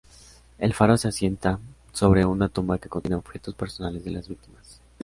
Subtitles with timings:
[0.57, 1.59] El faro se asienta
[1.93, 4.81] sobre una tumba que contiene objetos personales de las víctimas.